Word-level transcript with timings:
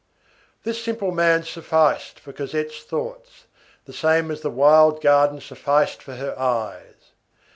This 0.63 0.83
simple 0.83 1.11
man 1.11 1.43
sufficed 1.43 2.19
for 2.19 2.33
Cosette's 2.33 2.81
thought, 2.81 3.27
the 3.85 3.93
same 3.93 4.31
as 4.31 4.41
the 4.41 4.49
wild 4.49 4.99
garden 4.99 5.39
sufficed 5.39 6.01
for 6.01 6.15
her 6.15 6.33
eyes. 6.39 7.11